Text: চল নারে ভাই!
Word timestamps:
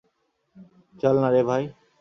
চল 0.95 1.15
নারে 1.23 1.41
ভাই! 1.49 1.63